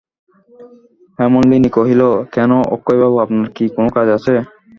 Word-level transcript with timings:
হেমনলিনী 1.19 1.69
কহিল, 1.77 2.01
কেন 2.35 2.51
অক্ষয়বাবু, 2.75 3.15
আপনার 3.25 3.47
কি 3.55 3.65
কোনো 3.75 3.89
কাজ 3.97 4.07
আছে? 4.17 4.33